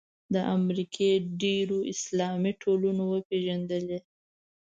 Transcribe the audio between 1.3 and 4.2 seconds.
ډېرو اسلامي ټولنو وپېژندلې.